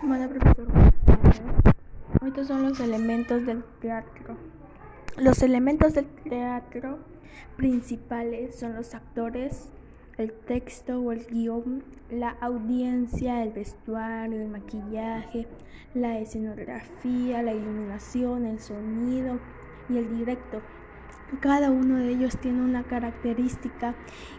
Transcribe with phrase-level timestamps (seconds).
[0.00, 0.68] Bueno, profesor.
[2.20, 4.36] Ahorita son los elementos del teatro.
[5.16, 7.00] Los elementos del teatro
[7.56, 9.68] principales son los actores,
[10.16, 15.48] el texto o el guion, la audiencia, el vestuario, el maquillaje,
[15.94, 19.40] la escenografía, la iluminación, el sonido
[19.88, 20.62] y el directo.
[21.40, 23.94] Cada uno de ellos tiene una característica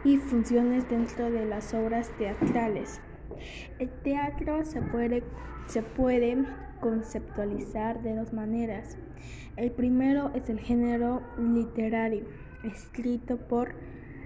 [0.05, 3.01] y funciones dentro de las obras teatrales.
[3.79, 5.23] El teatro se puede,
[5.67, 6.45] se puede
[6.79, 8.97] conceptualizar de dos maneras.
[9.57, 12.25] El primero es el género literario,
[12.63, 13.73] escrito por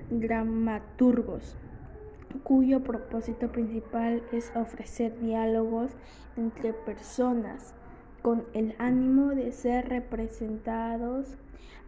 [0.09, 1.57] dramaturgos,
[2.43, 5.91] cuyo propósito principal es ofrecer diálogos
[6.35, 7.73] entre personas
[8.21, 11.37] con el ánimo de ser representados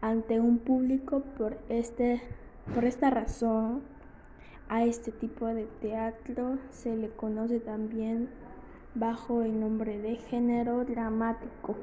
[0.01, 2.21] ante un público por, este,
[2.73, 3.81] por esta razón
[4.67, 8.29] a este tipo de teatro se le conoce también
[8.95, 11.75] bajo el nombre de género dramático.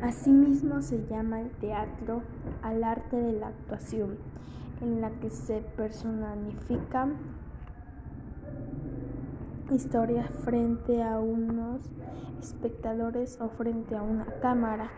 [0.00, 2.22] Asimismo se llama el teatro
[2.62, 4.16] al arte de la actuación,
[4.80, 7.16] en la que se personifican
[9.70, 11.82] historias frente a unos
[12.38, 14.90] espectadores o frente a una cámara.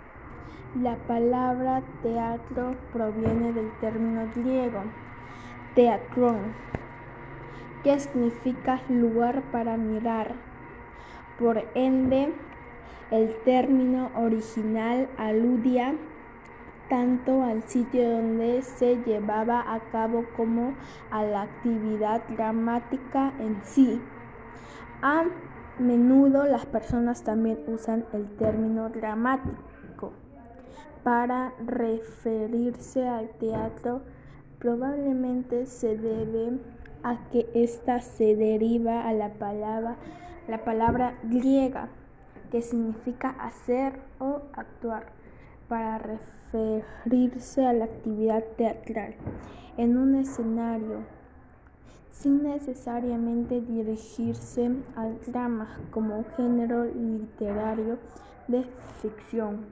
[0.83, 4.83] La palabra teatro proviene del término griego
[5.77, 6.55] teatron,
[7.85, 10.35] que significa lugar para mirar.
[11.39, 12.33] Por ende,
[13.11, 15.95] el término original aludía
[16.89, 20.73] tanto al sitio donde se llevaba a cabo como
[21.11, 24.01] a la actividad dramática en sí.
[25.03, 25.25] A
[25.79, 30.13] menudo las personas también usan el término dramático
[31.05, 34.01] para referirse al teatro
[34.59, 36.59] Probablemente se debe
[37.03, 39.97] a que ésta se deriva a la palabra,
[40.49, 41.89] la palabra griega
[42.51, 45.07] que significa hacer o actuar
[45.69, 49.15] para referirse a la actividad teatral
[49.77, 51.17] en un escenario
[52.11, 57.99] sin necesariamente dirigirse al drama como género literario
[58.49, 58.65] de
[59.03, 59.67] ficción.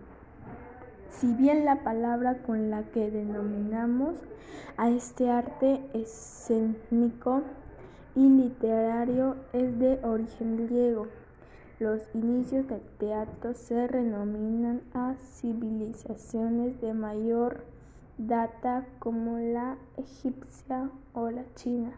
[1.18, 4.16] Si bien la palabra con la que denominamos
[4.76, 7.42] a este arte escénico
[8.16, 11.06] y literario es de origen griego,
[11.78, 17.64] los inicios del teatro se renominan a civilizaciones de mayor
[18.18, 21.92] data como la egipcia o la china.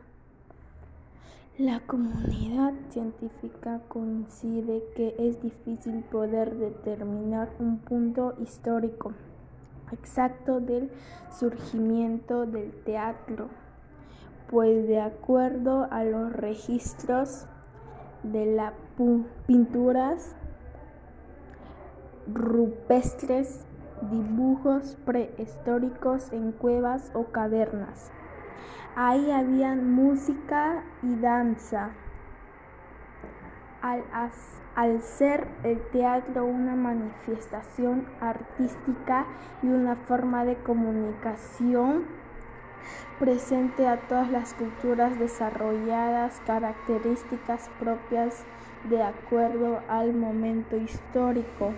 [1.58, 9.14] La comunidad científica coincide que es difícil poder determinar un punto histórico
[9.90, 10.90] exacto del
[11.30, 13.48] surgimiento del teatro,
[14.50, 17.46] pues de acuerdo a los registros
[18.22, 18.74] de las
[19.46, 20.36] pinturas
[22.30, 23.64] rupestres,
[24.10, 28.10] dibujos prehistóricos en cuevas o cavernas,
[28.94, 31.90] Ahí había música y danza.
[33.82, 39.26] Al, ser el teatro una manifestación artística
[39.62, 42.04] y una forma de comunicación
[43.18, 48.44] presente a todas las culturas desarrolladas, características propias
[48.88, 51.72] de acuerdo al momento histórico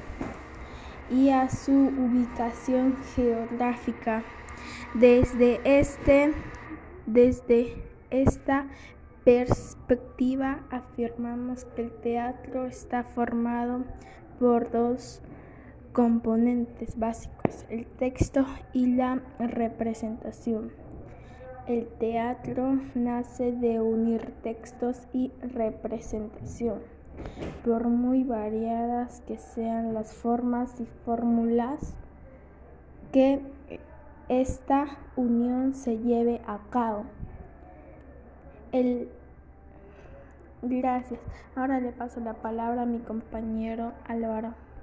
[1.10, 4.22] y a su ubicación geográfica.
[4.94, 6.32] Desde este
[7.08, 7.74] desde
[8.10, 8.66] esta
[9.24, 13.84] perspectiva afirmamos que el teatro está formado
[14.38, 15.20] por dos
[15.92, 20.70] componentes básicos, el texto y la representación.
[21.66, 26.80] El teatro nace de unir textos y representación,
[27.64, 31.94] por muy variadas que sean las formas y fórmulas
[33.12, 33.40] que
[34.28, 37.04] esta unión se lleve a cabo.
[38.72, 39.08] El...
[40.60, 41.20] Gracias.
[41.54, 44.54] Ahora le paso la palabra a mi compañero Álvaro.